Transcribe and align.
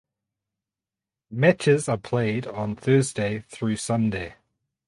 Matches 1.29 1.87
are 1.87 1.95
played 1.95 2.47
on 2.47 2.75
Thursday 2.75 3.41
through 3.41 3.75
Sunday. 3.75 4.33